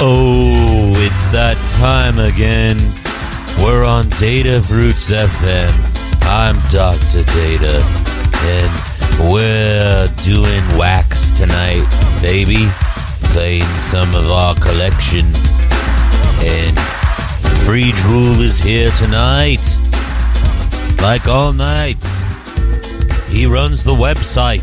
[0.00, 2.78] Oh, it's that time again.
[3.58, 5.72] We're on Data Fruits FM.
[6.22, 7.24] I'm Dr.
[7.34, 7.82] Data,
[8.46, 11.82] and we're doing wax tonight,
[12.22, 12.68] baby.
[13.34, 15.26] Playing some of our collection.
[16.46, 16.76] And
[17.66, 19.66] Firedrill is here tonight.
[21.02, 22.22] Like all nights.
[23.28, 24.62] He runs the website.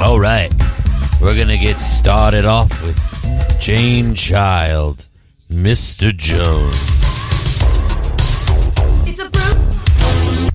[0.00, 0.52] All right.
[1.20, 3.05] We're to get started off with
[3.60, 5.06] Jane Child,
[5.50, 6.16] Mr.
[6.16, 6.76] Jones.
[9.08, 10.52] It's a brute.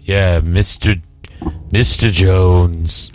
[0.00, 1.00] Yeah, Mr.
[1.70, 2.10] Mr.
[2.10, 3.10] Jones.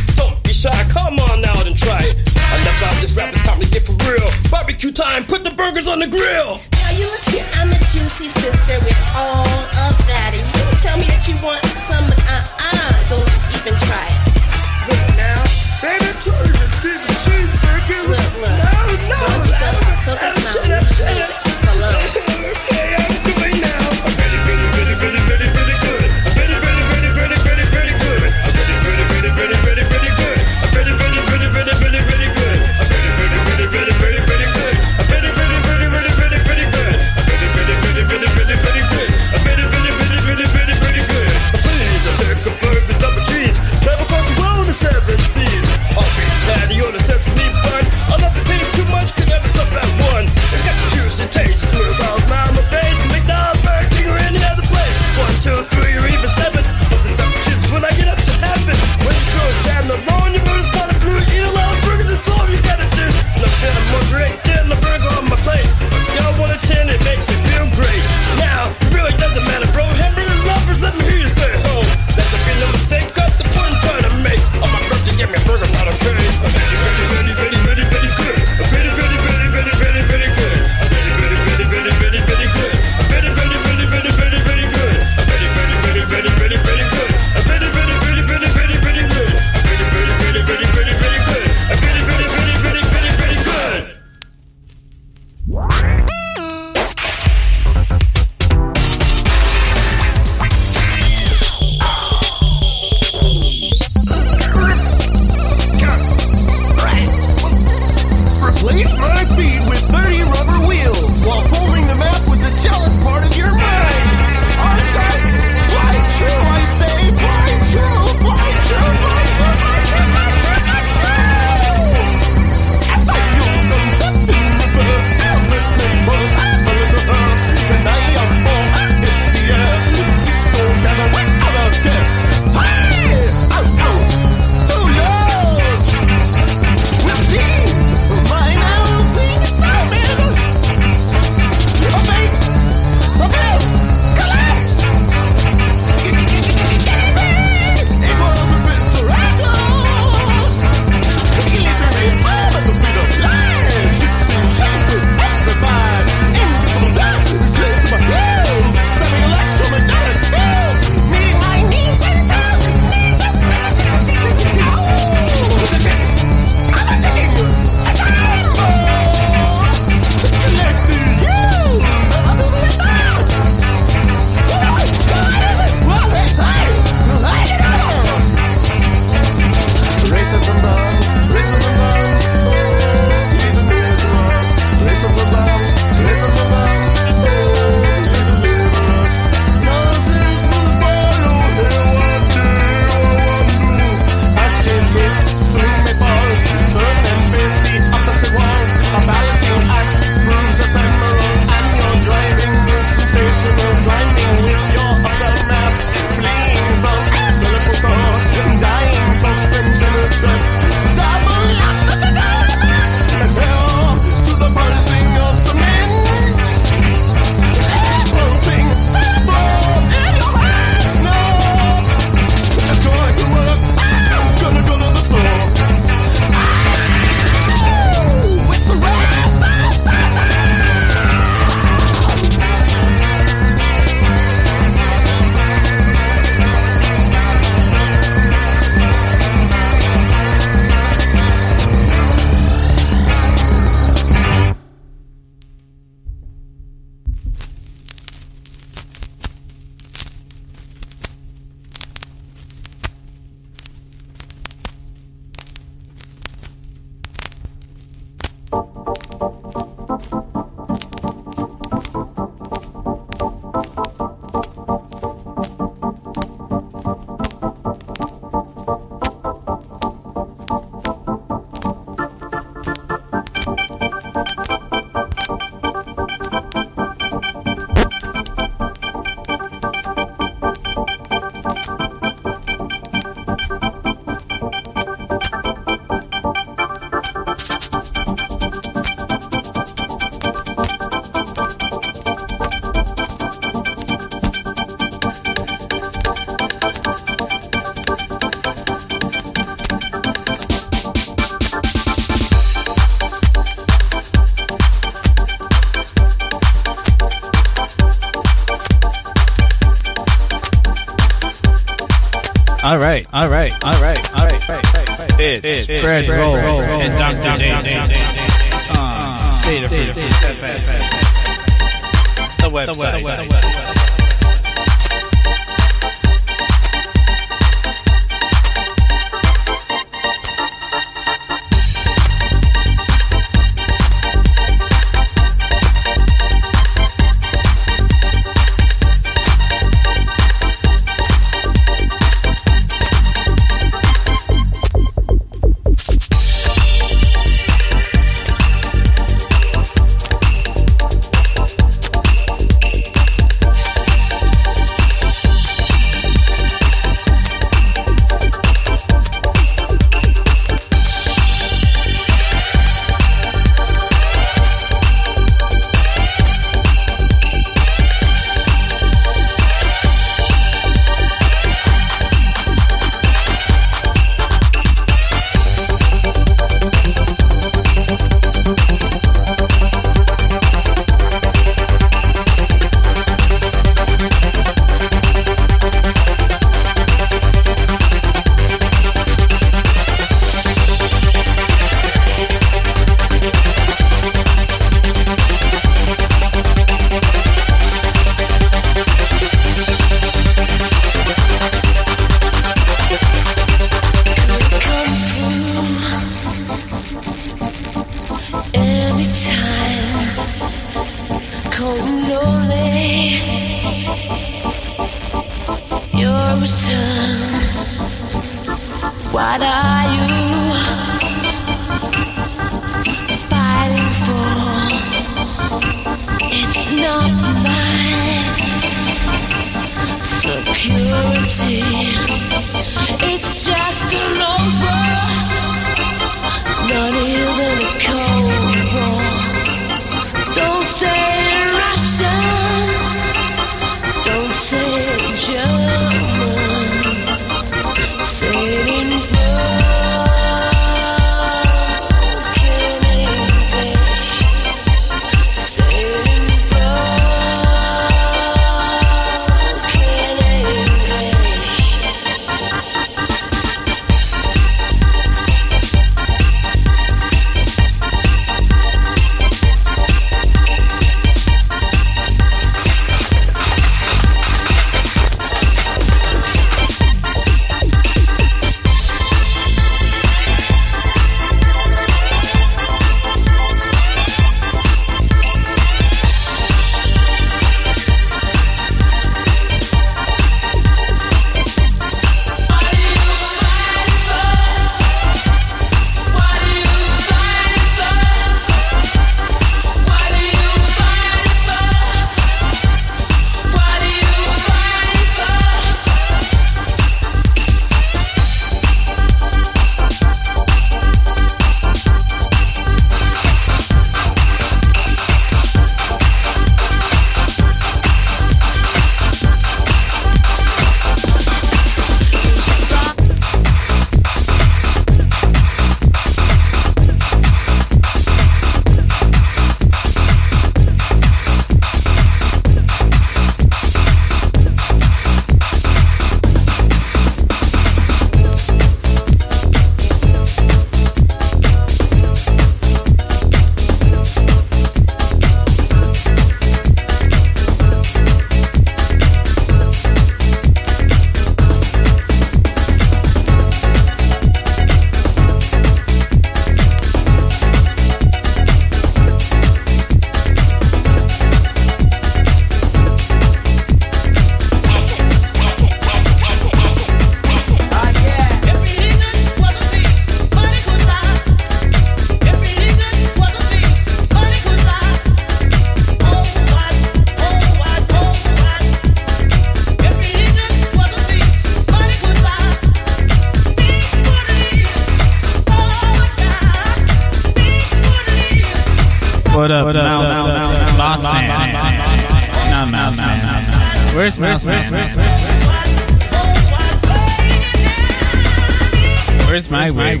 [599.36, 600.00] Where's my wig?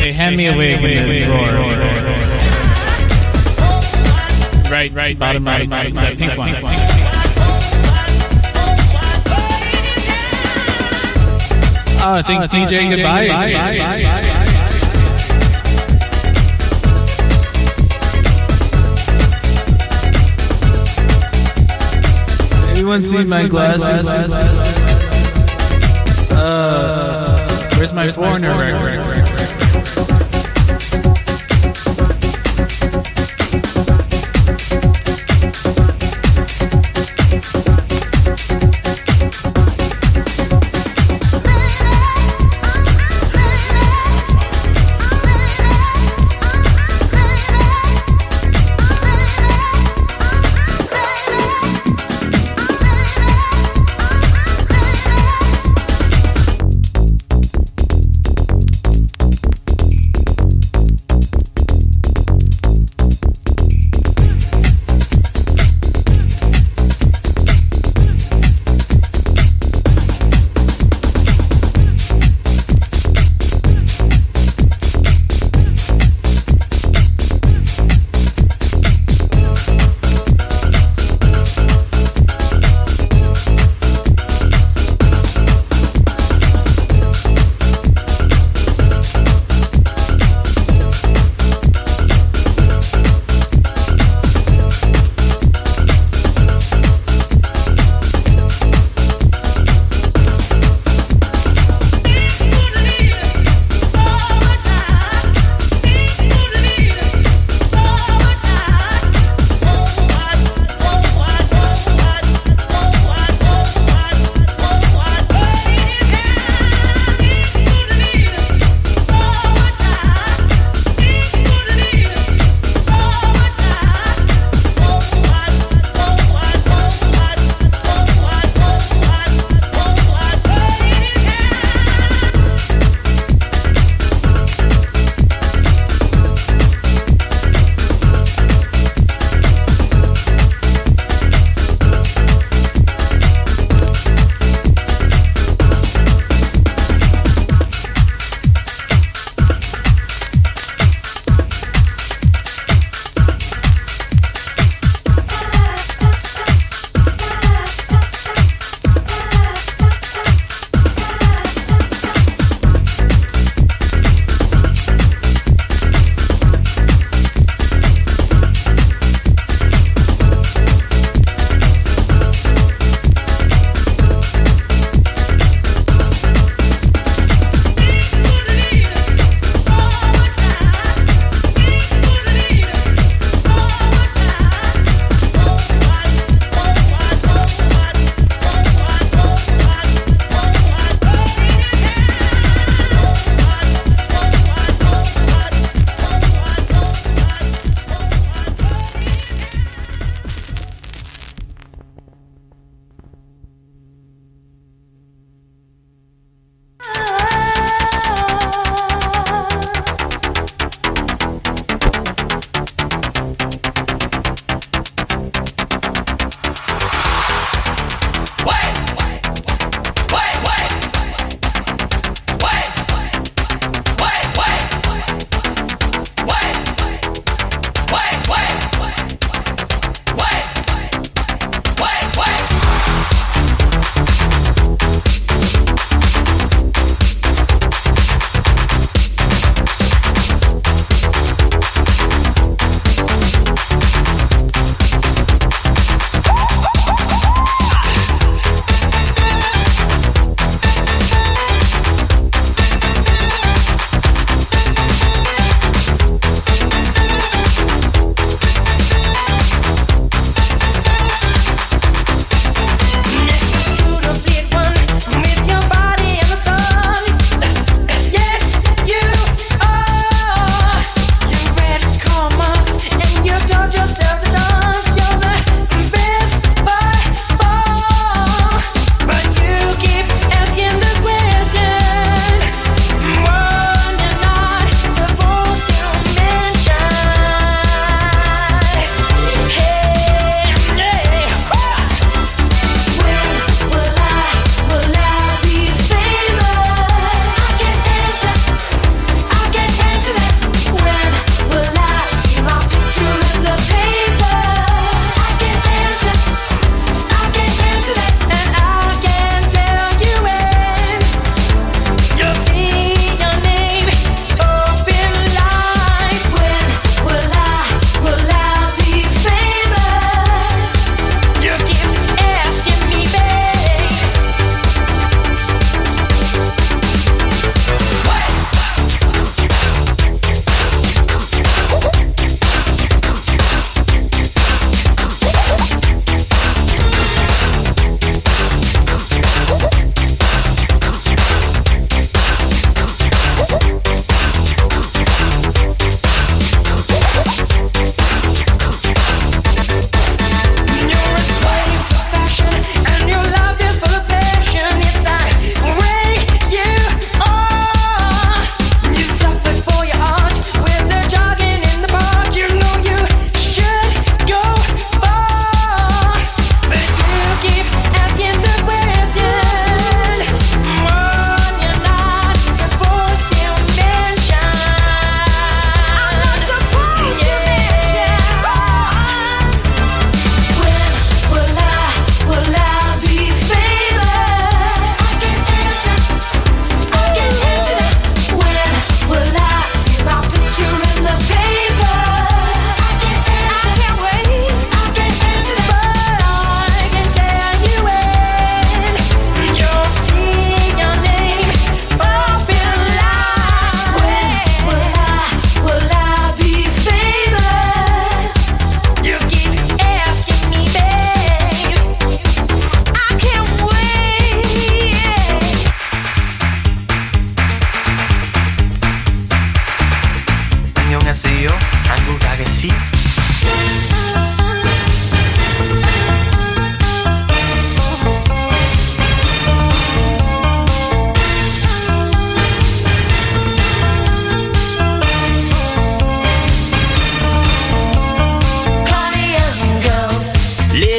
[0.00, 1.36] Hey, hand me a wig in the drawer.
[4.72, 6.54] Right, right, bottom right, bottom, that pink one.
[12.00, 13.34] Oh, I think ah, DJ Goodbye is.
[22.78, 24.53] Anyone see my glasses?
[27.92, 28.93] Where's my foreigner records?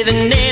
[0.06, 0.45] the name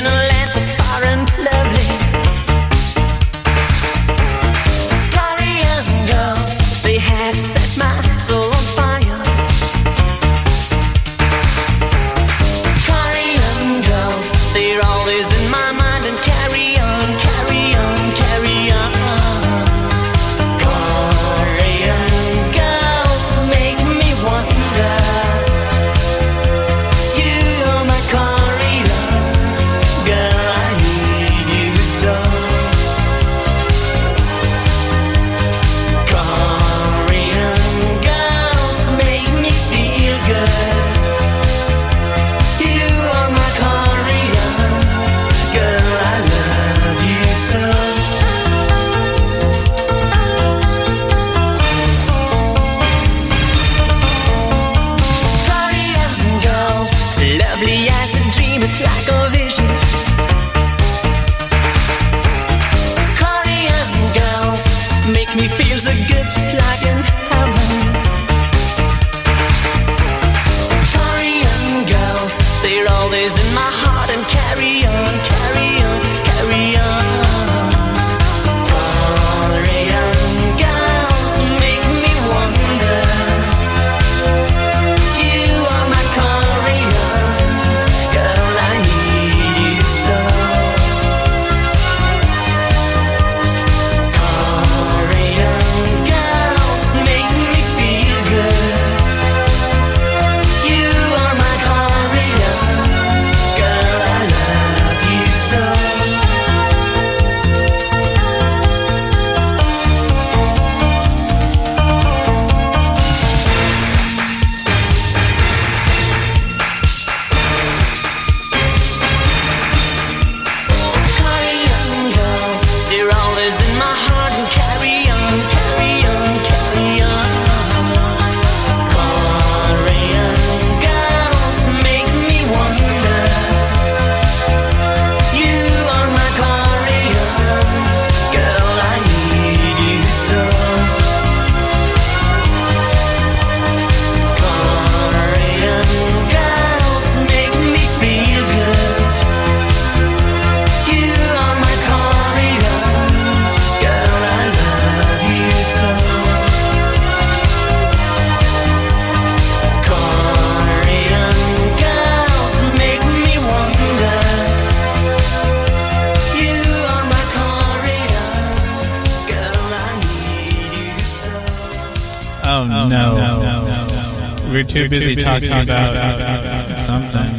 [175.43, 177.29] about something.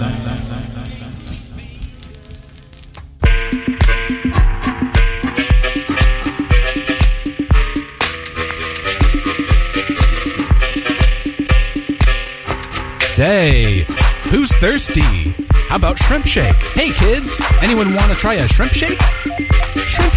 [13.01, 13.87] Say,
[14.29, 15.01] who's thirsty?
[15.69, 16.55] How about shrimp shake?
[16.75, 19.01] Hey kids, anyone want to try a shrimp shake?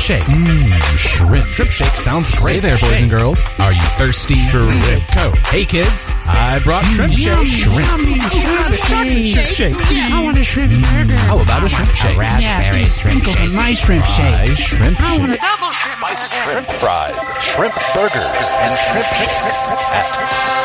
[0.09, 0.35] Shrimp shake.
[0.35, 1.45] Mmm, shrimp.
[1.49, 2.55] Shrimp shake sounds great.
[2.55, 3.41] Hey there, boys and girls.
[3.59, 4.33] Are you thirsty?
[4.33, 5.05] Shrimp shake.
[5.13, 5.33] Go.
[5.53, 7.45] Hey kids, I brought shrimp shake.
[7.45, 7.85] Shrimp.
[7.85, 9.09] Oh, shrimp
[9.53, 9.75] shake.
[9.93, 10.81] Yeah, I want a shrimp mm.
[10.81, 11.15] burger.
[11.15, 12.17] How about a shrimp shake?
[12.17, 13.39] Raspberry shrimp shake.
[13.39, 14.57] on my shrimp Try shake.
[14.57, 15.41] shrimp I want a shake.
[15.45, 20.09] double Spiced shrimp fries, shrimp burgers, and shrimp shakes at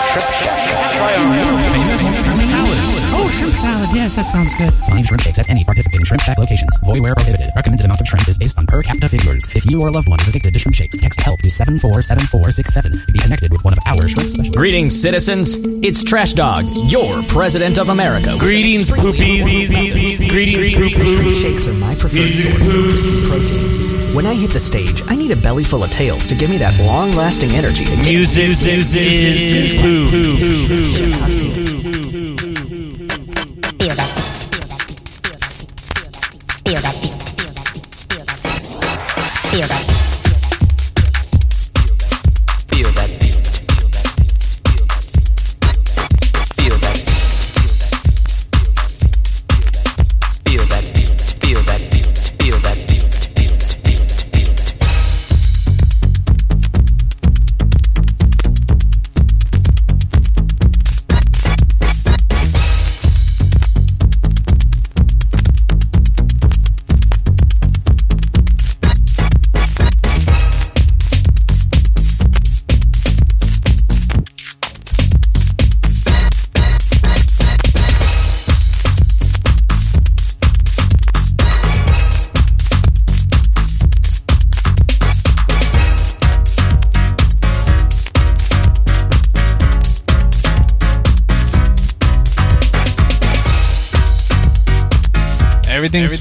[0.08, 0.56] Shrimp Shack.
[0.96, 2.83] Try our Famous shrimp salad.
[3.44, 3.90] Oh, shrimp salad.
[3.94, 4.72] Yes, that sounds good.
[4.88, 6.78] Find shrimp shakes at any participating shrimp shack locations.
[6.82, 7.50] Void where prohibited.
[7.54, 9.44] Recommended amount of shrimp is based on per capita figures.
[9.54, 13.06] If you or a loved one is addicted to shrimp shakes, text help to 747467
[13.06, 14.56] to be connected with one of our shrimp specialists.
[14.56, 15.58] Greetings, citizens.
[15.84, 18.34] It's Trash Dog, your president of America.
[18.38, 19.44] Greetings, poopies.
[20.30, 21.42] Greetings, poopies.
[21.42, 23.84] Shakes are my preferred source of protein.
[24.14, 26.56] When I hit the stage, I need a belly full of tails to give me
[26.58, 30.08] that long-lasting energy to get Music is poo.
[30.08, 31.33] Feel
[36.64, 36.93] y hogar.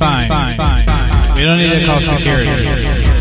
[0.02, 1.36] Everything's, fine.
[1.36, 3.13] We don't need to call security.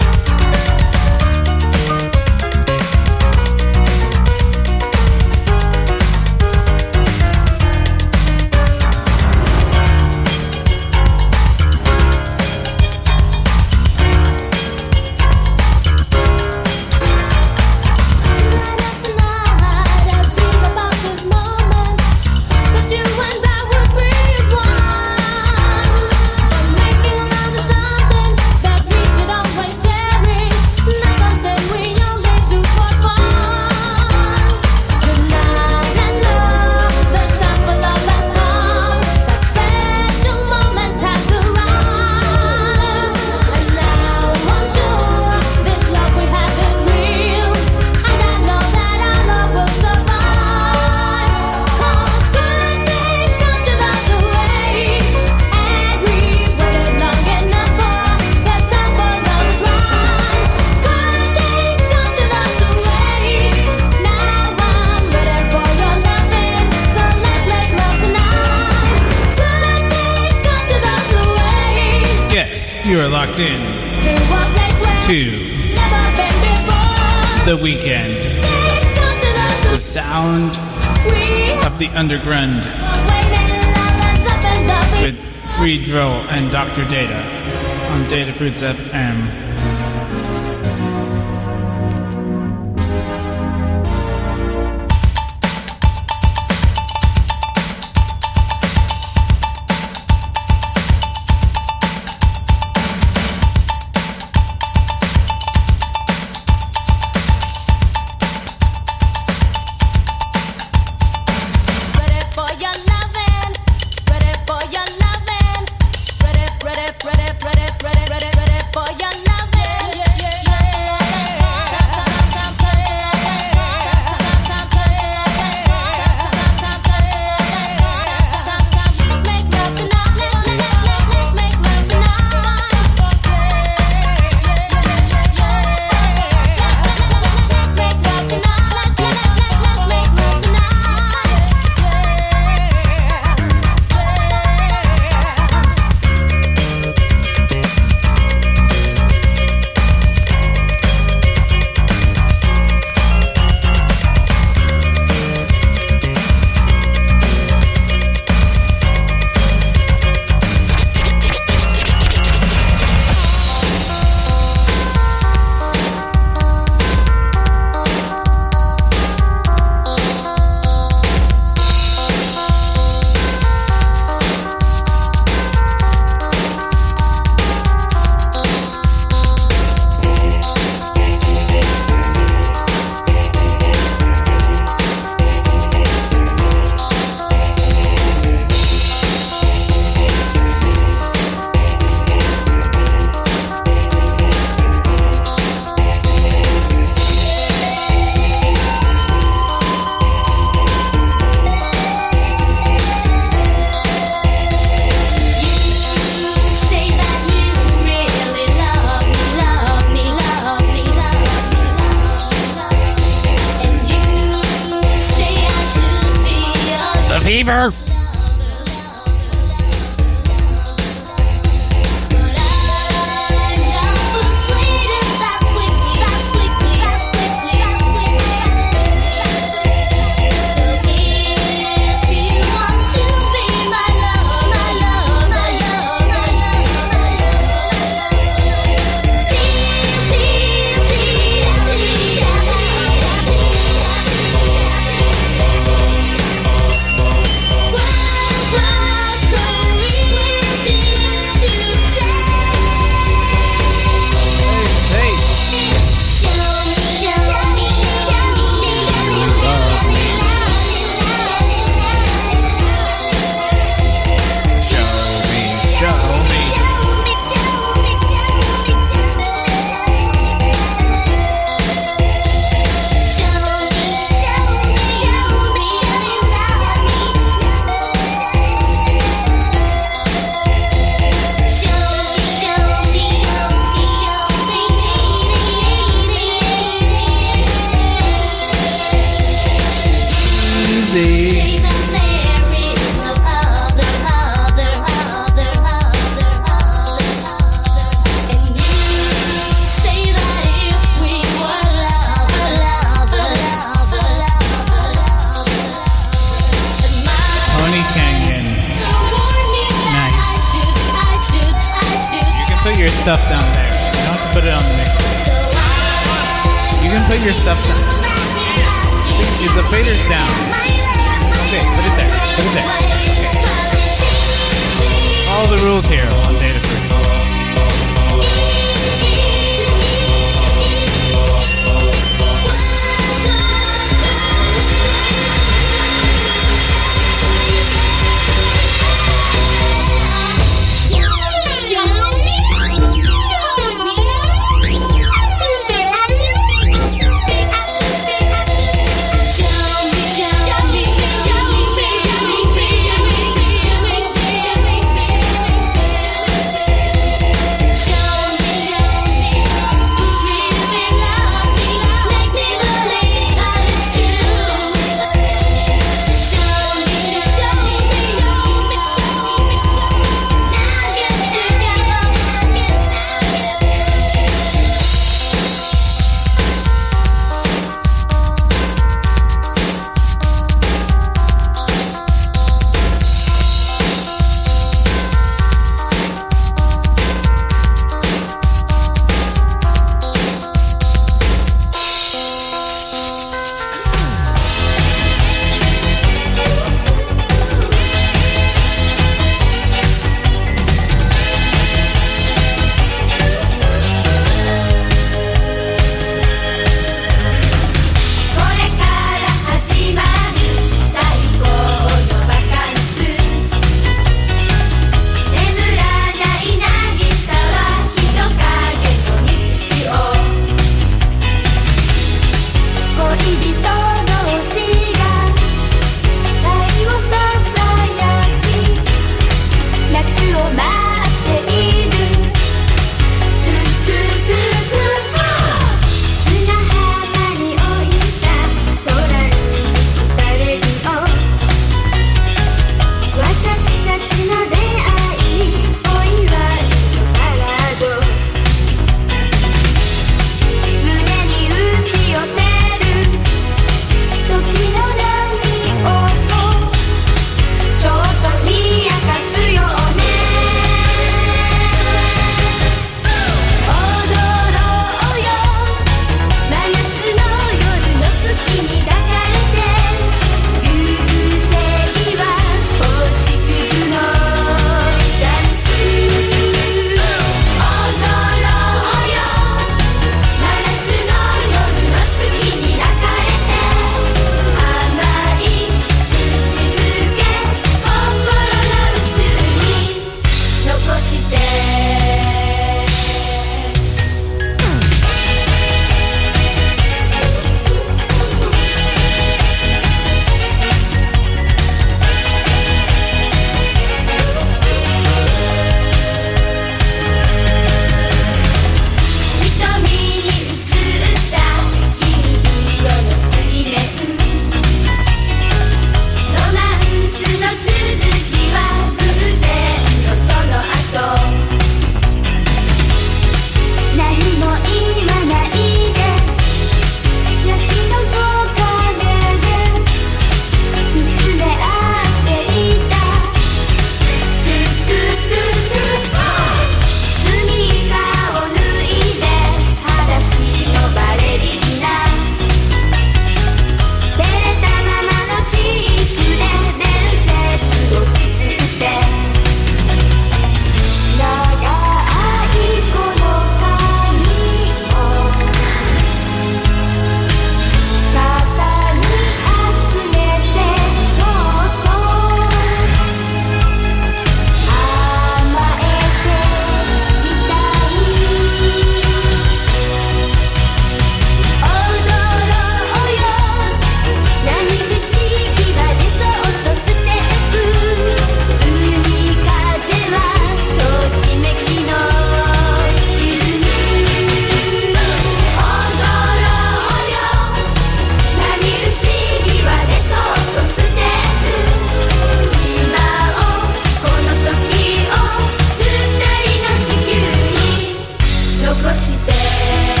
[599.41, 600.00] Bye.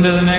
[0.00, 0.29] Listen to the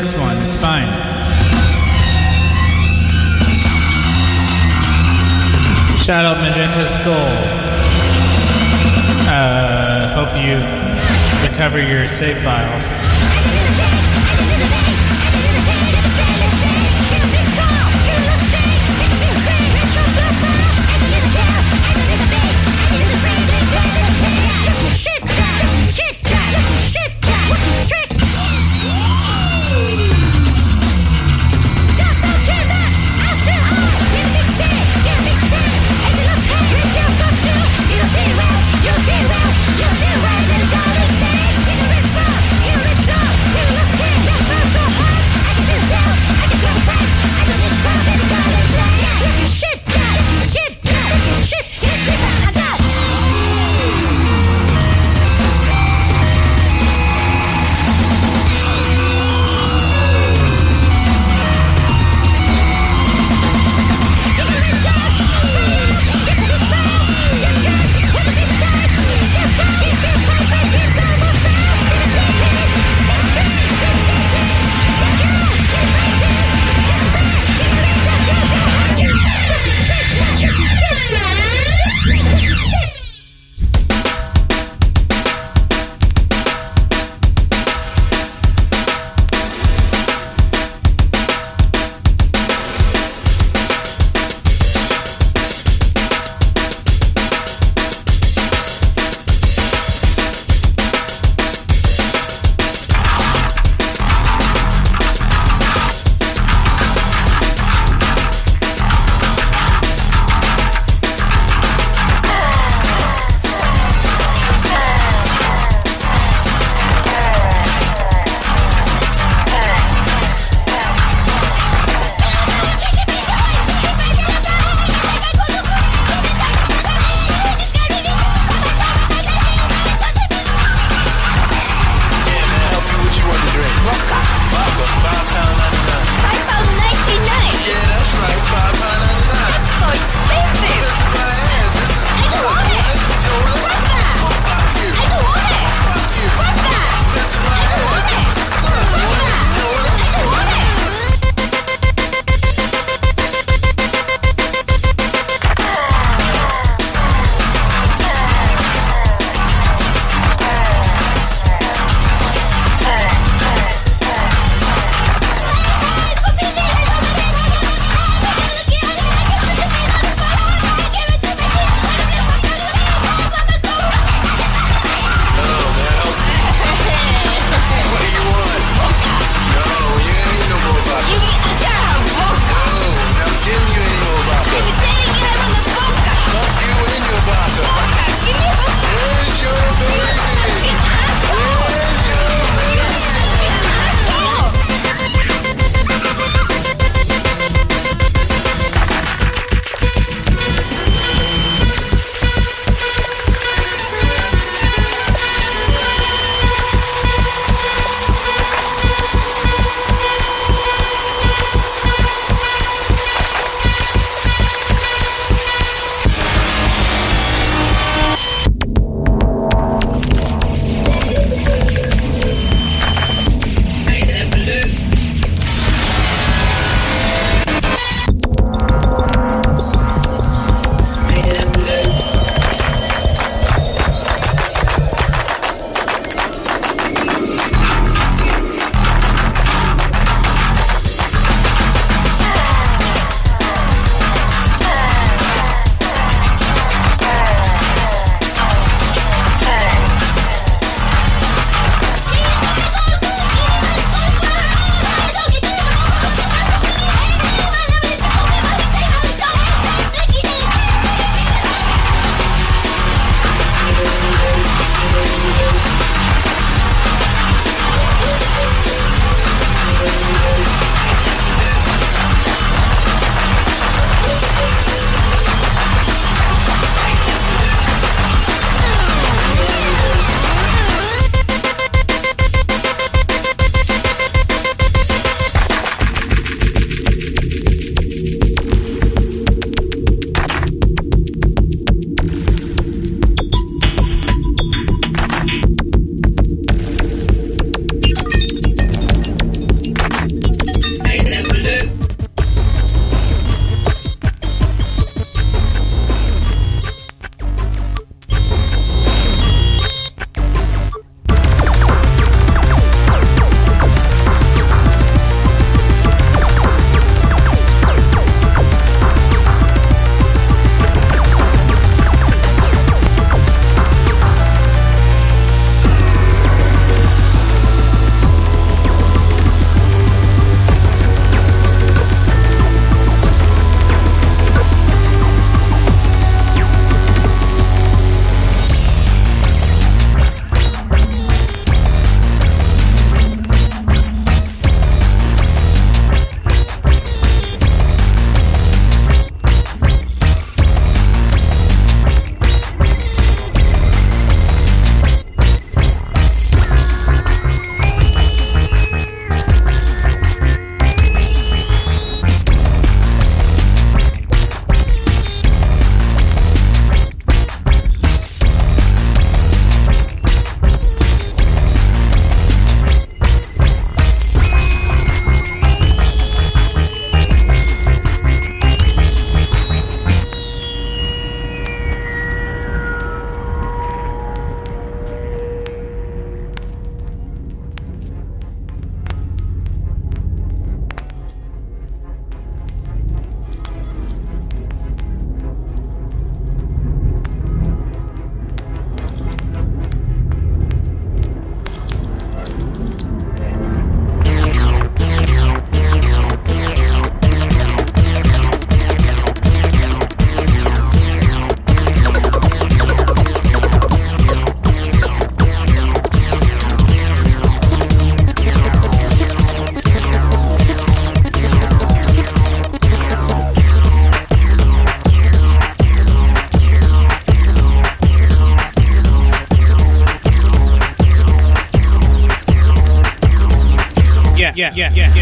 [434.42, 434.96] yeah, yeah, yeah,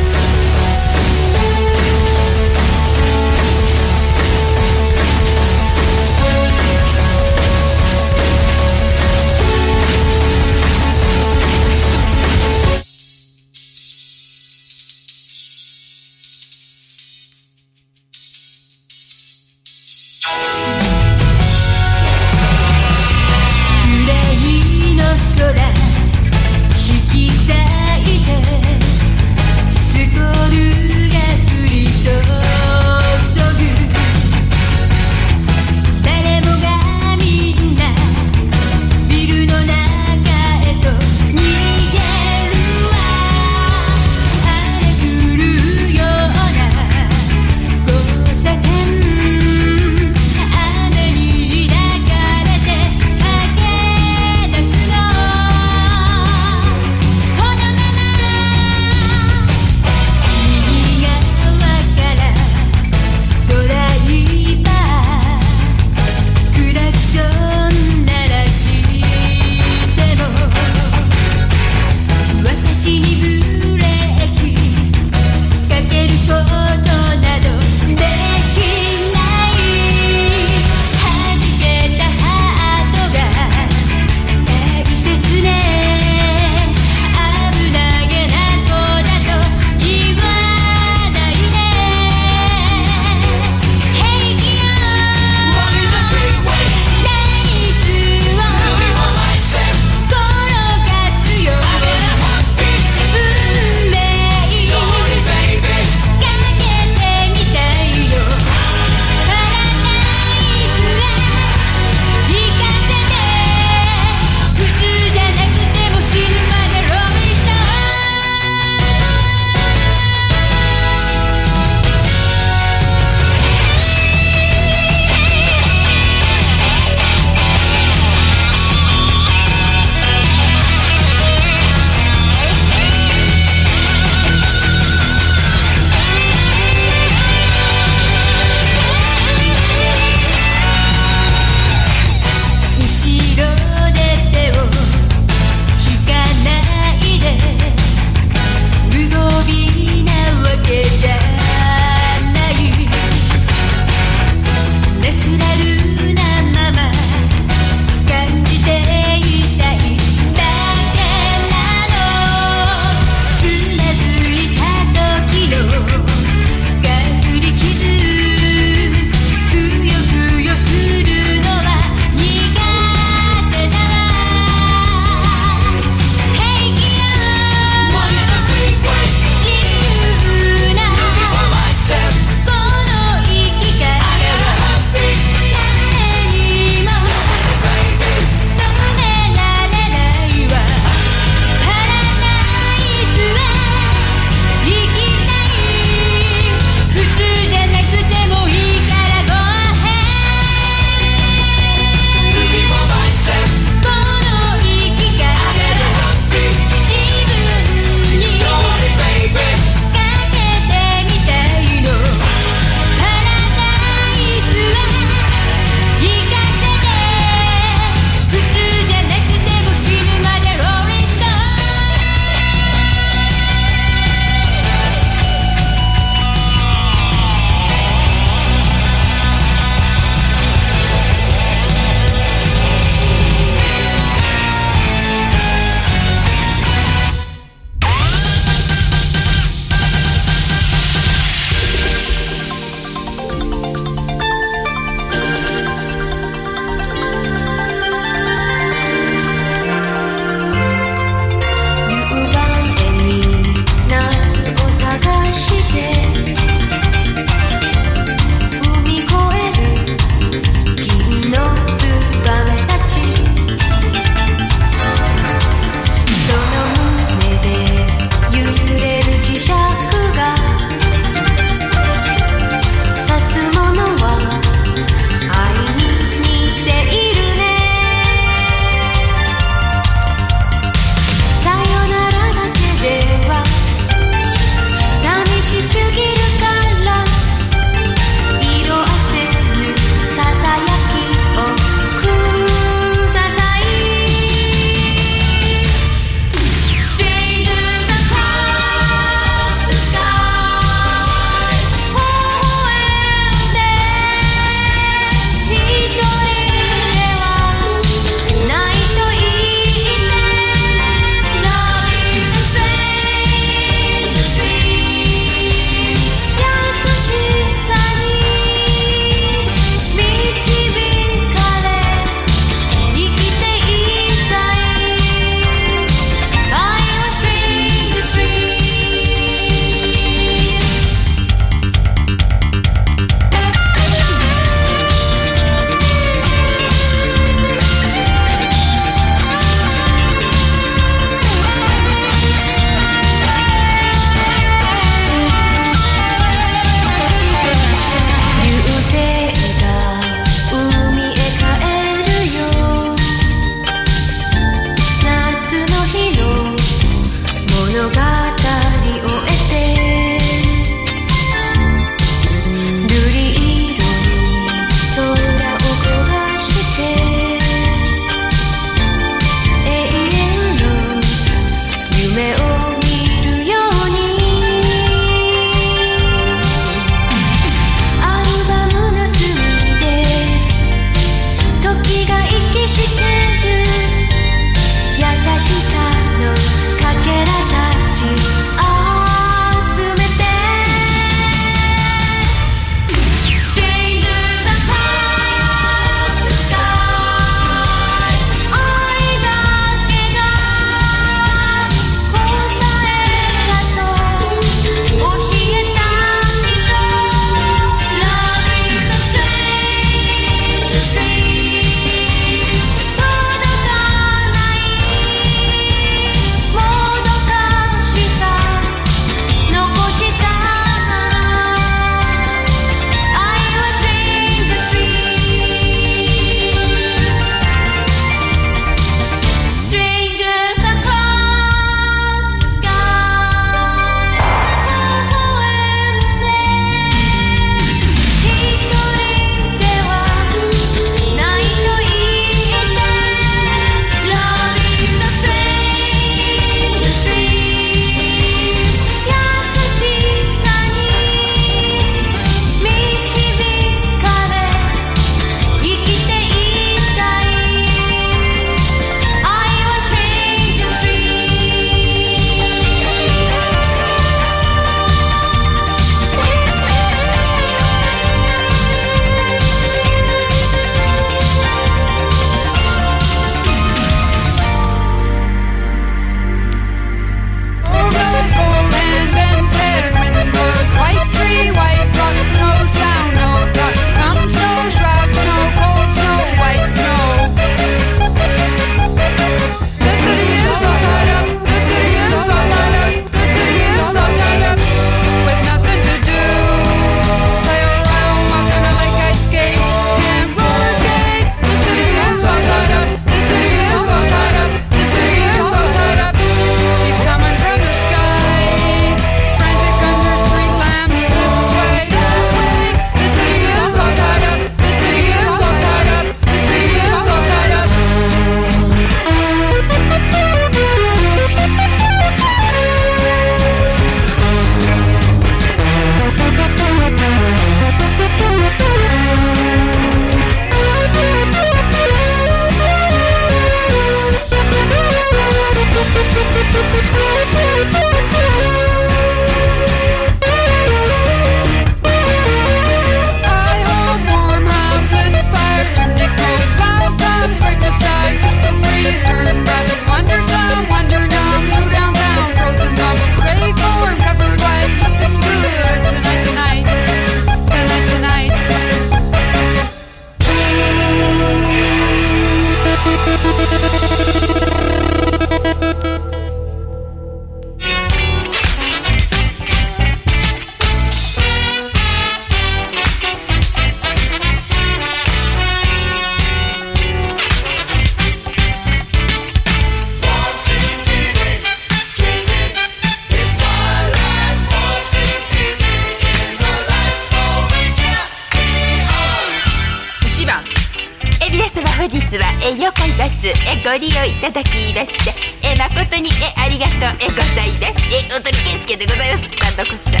[593.70, 595.14] ご利用いただきまして
[595.46, 597.86] え誠にえありがとうえございます。
[597.94, 599.30] えおとりけんすけでございます。
[599.44, 600.00] なんだこっちゃ。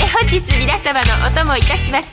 [0.00, 2.06] え本日皆様のお供いたします。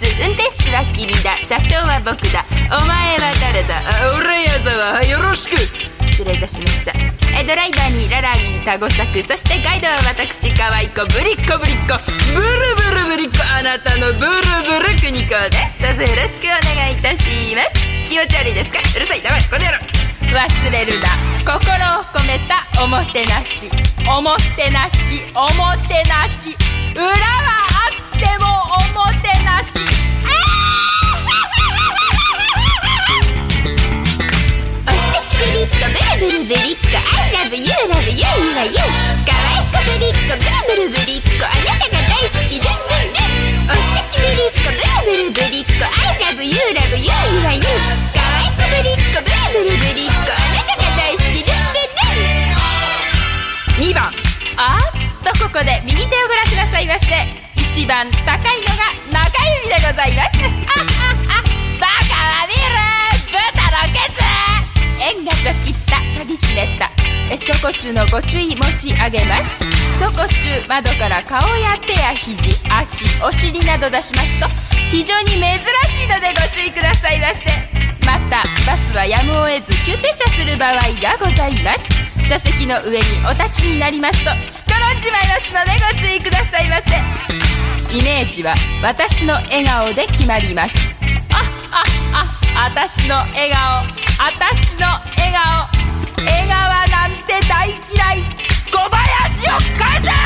[70.70, 74.48] 窓から顔や手や肘足お尻など出しますと
[74.91, 75.41] 非常に珍し
[76.04, 77.34] いのでご注意くださいませ。
[78.06, 81.80] またバスはやむを得ず急停車する場合がございます。
[82.30, 84.38] 座席の上にお立ちになりますとすっ
[84.68, 87.98] 転んじまいますのでご注意くださいませ。
[87.98, 90.76] イメージは私の笑顔で決まります。
[91.32, 91.41] あ
[92.14, 93.88] ああ私の笑顔。
[94.20, 94.86] 私の
[95.18, 95.66] 笑顔。
[96.18, 98.50] 笑顔なんて大嫌い。
[98.72, 99.46] 小林を
[99.80, 100.19] 返せ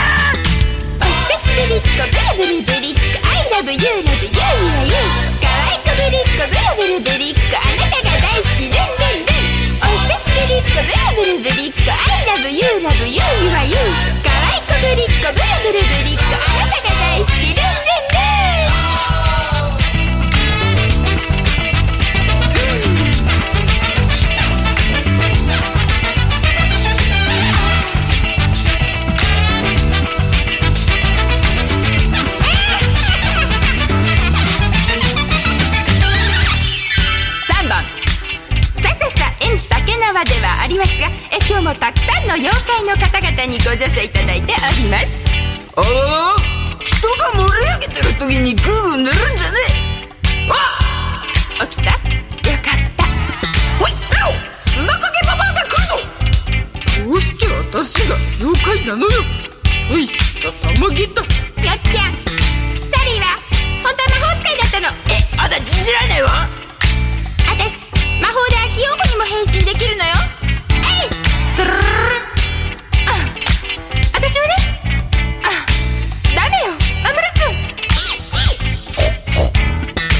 [2.35, 4.97] ブルブリック I love you love you you you
[5.37, 7.39] かわいそぶりっ子ブルブルブリック。
[7.53, 11.77] あなたが大好きルンルンルンお久しぶりっ子ブルブルブリック。
[11.85, 13.21] I love you love you you
[13.53, 13.77] are you
[14.23, 16.23] かわいそぶりっ子ブルブルブリック。
[16.23, 17.82] あなたが大好きルン
[40.23, 45.07] ではありますがえ今日もたくさんの妖怪の方々にご乗車いただいております。
[45.75, 45.83] おお
[46.79, 50.49] 人が盛り上げてる時にグーグー寝るんじゃねえ。
[50.49, 51.25] あ
[51.65, 51.91] 起きた？
[51.91, 51.93] よ
[52.61, 53.03] かった。
[53.79, 53.91] ほい
[54.67, 57.03] 砂かけババアが来るぞ。
[57.05, 59.11] どうして私が妖怪なのよ。
[59.91, 60.13] おいた
[60.79, 61.21] まぎった。
[61.21, 61.29] よっ
[61.59, 63.25] ちゃんサリーは
[63.83, 64.87] 本当は魔法使いだったの。
[65.09, 66.47] えあだ信じられないわ
[68.73, 70.11] 魔法で秋葉子にも変身できるのよ。
[70.83, 71.09] えい！
[71.57, 71.83] ドルルル
[74.15, 74.53] あたしはね
[75.43, 75.45] あ
[76.35, 76.73] ダメよ
[77.05, 77.45] アムル君。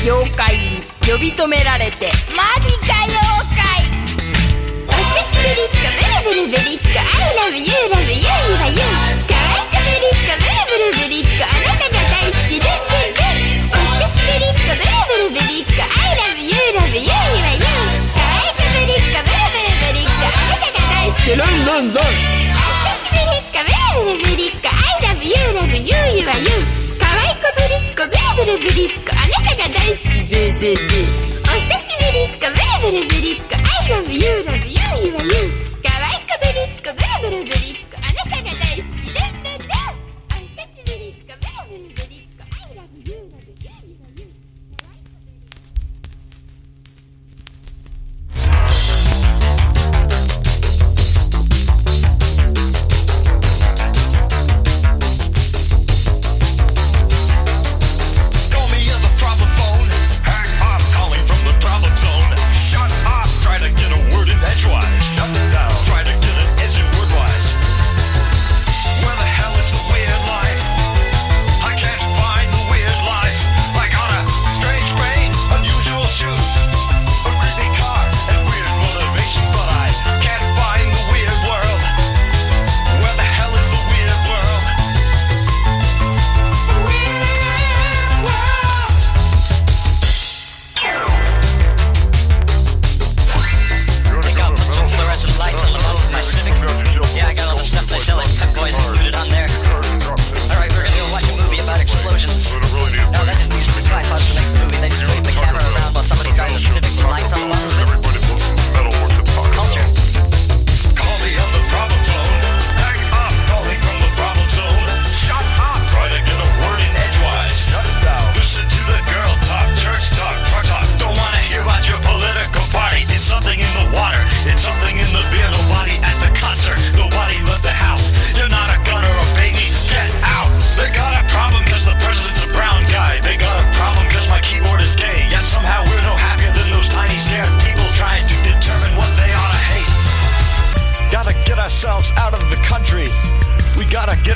[0.03, 3.17] 妖怪に呼び止められてマジか妖
[3.55, 3.63] 怪。
[4.87, 5.01] お久
[5.31, 7.01] しぶりっ子ブルブルブリッ子 I
[7.39, 8.77] love you love you you are you
[9.27, 12.53] かわいそぶりっ子ブルブルブリッ子あなたが大好き。
[12.53, 15.85] ルンルンルンお久しぶりっ子ブルブルブリッ子 I
[16.17, 17.52] love you love you you are you
[21.23, 22.03] ってロンロンロンブ
[22.75, 31.07] レブルブリッコアイラブユーラブユーユはユーかわいこぶりっコブレブルブリッコあなたが大好きズーズーズー
[31.43, 37.82] お久しぶりっこブレブルブリッコアイラブユーラブユーユはユーかわいこぶりっコブレブルブリッコ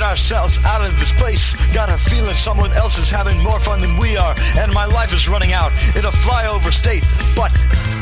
[0.08, 1.52] ourselves out of this place.
[1.74, 5.12] Got a feeling someone else is having more fun than we are, and my life
[5.12, 7.04] is running out in a flyover state.
[7.36, 7.52] But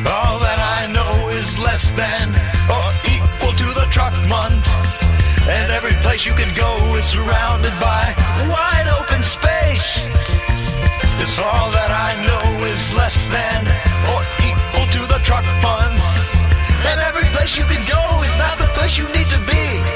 [0.06, 2.30] all that I know is less than
[2.70, 4.62] or equal to the truck month.
[5.50, 8.14] And every place you can go is surrounded by
[8.54, 10.06] wide open space.
[11.18, 13.66] It's all that I know is less than
[14.14, 16.02] or equal to the truck month.
[16.86, 19.95] And every place you can go is not the place you need to be.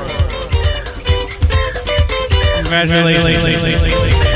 [2.71, 3.25] Congratulations.
[3.25, 4.30] Congratulations.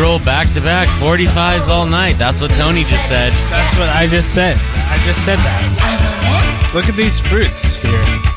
[0.00, 2.16] Roll back to back, 45s all night.
[2.18, 3.32] That's what Tony just said.
[3.50, 4.56] That's what I just said.
[4.56, 5.60] I just said that.
[5.76, 6.76] Uh-huh.
[6.76, 8.27] Look at these fruits here.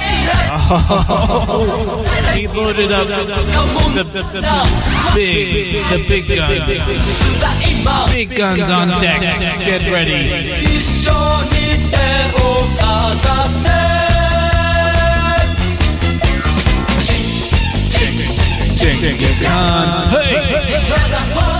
[1.48, 2.34] oh.
[2.34, 4.44] he loaded up the, the, the,
[5.14, 8.12] big, the big guns.
[8.12, 9.20] Big guns on deck.
[9.64, 10.84] Get ready.
[18.76, 20.28] Genghis Hey!
[20.28, 20.78] hey.
[21.32, 21.53] hey.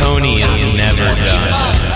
[0.00, 1.89] Tony is never done.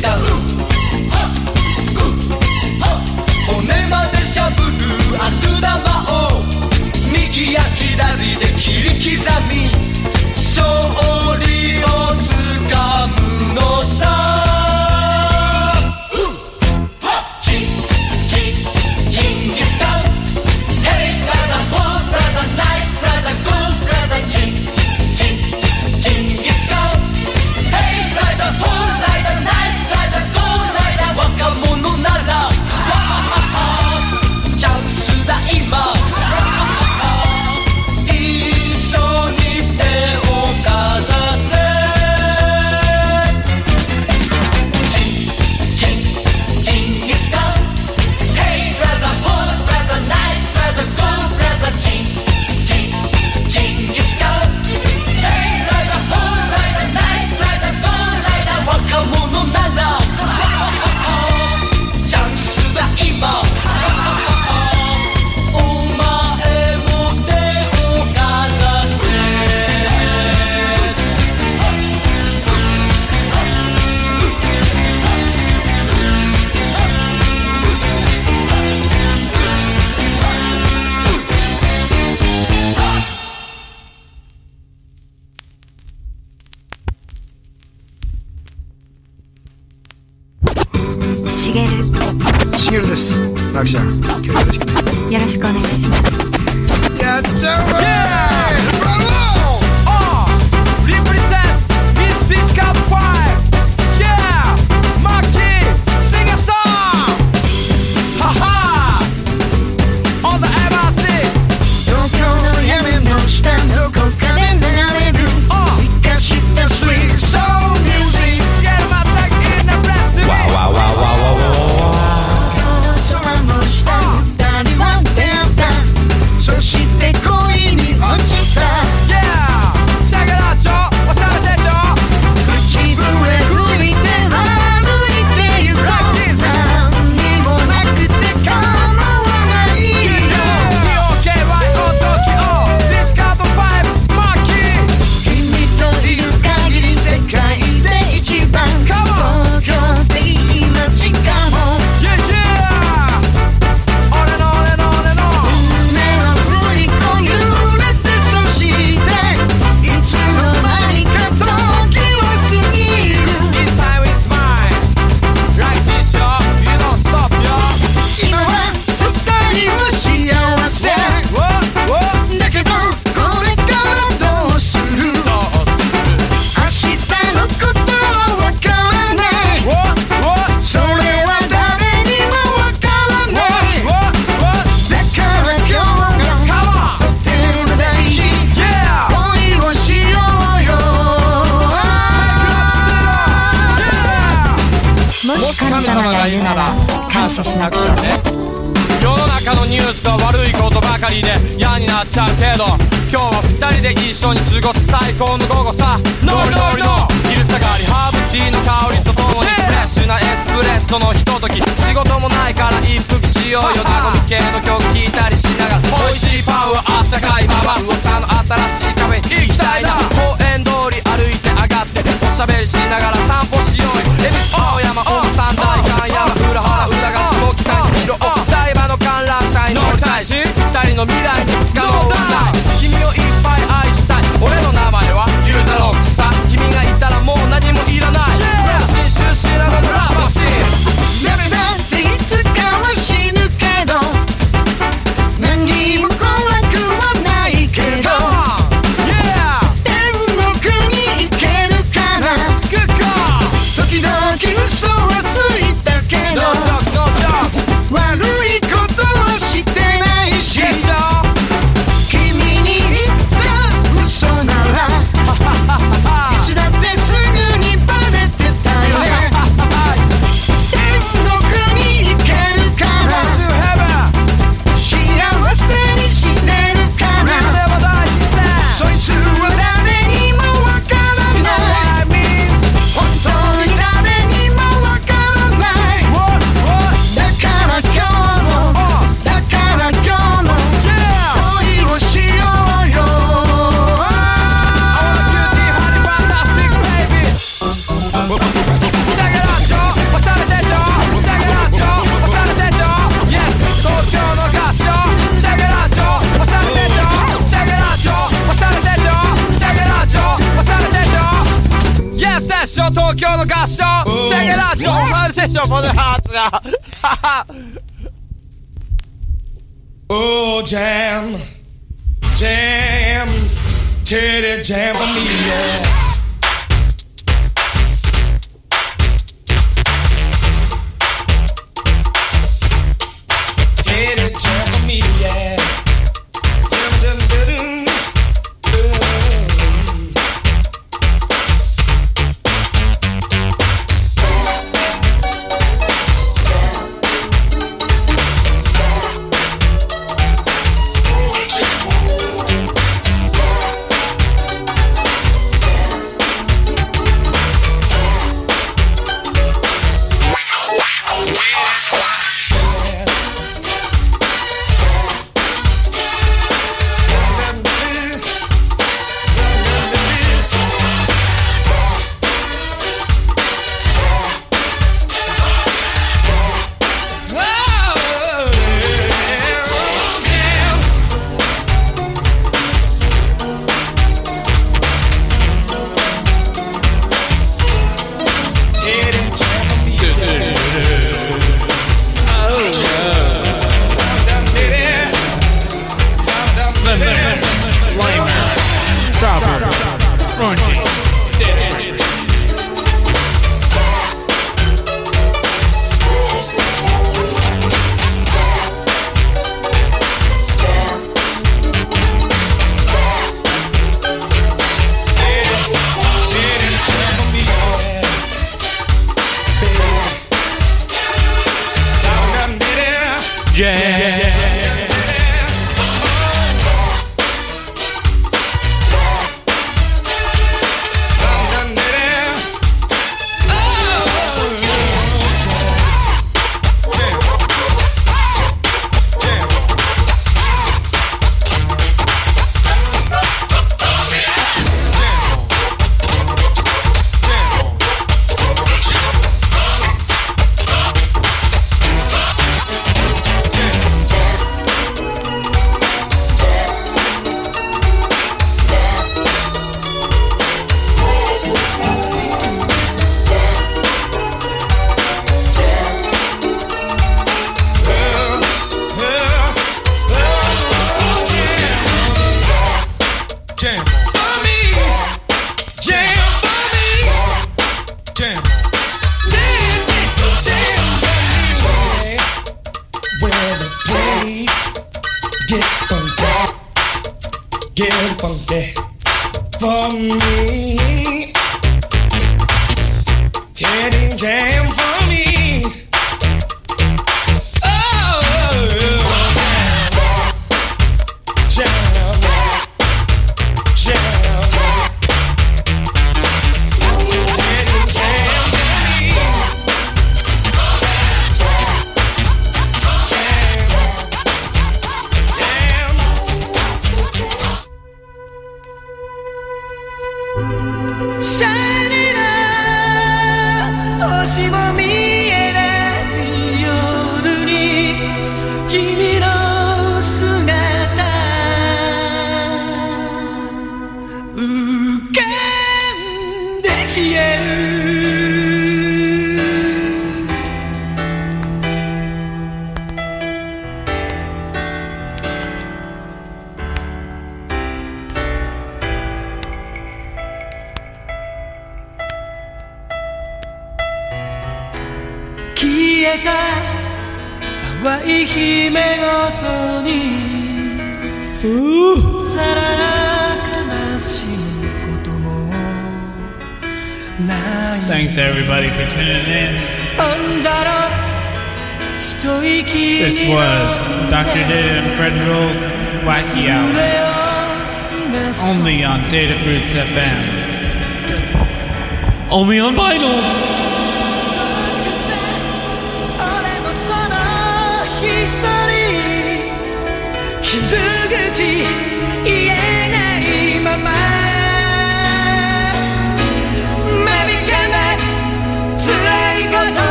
[0.00, 0.16] しゃ
[3.46, 4.64] 骨までしゃぶる
[5.18, 5.76] 悪玉
[6.38, 6.42] を
[7.12, 9.79] 右や左で切り刻み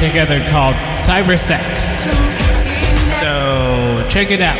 [0.00, 1.62] together called Cyber Sex.
[3.20, 4.59] So check it out.